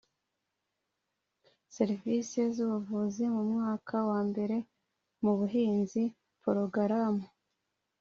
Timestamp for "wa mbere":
4.09-4.57